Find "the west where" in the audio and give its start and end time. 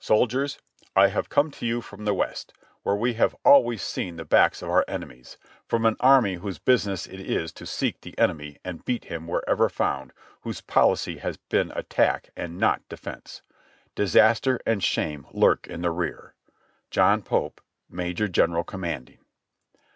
2.04-2.94